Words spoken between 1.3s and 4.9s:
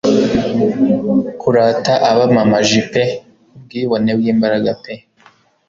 Kurata abamamaji pe ubwibone bw'imbaraga